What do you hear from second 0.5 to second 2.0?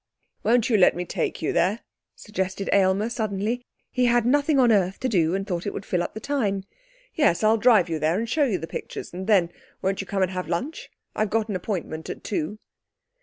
you let me take you there?'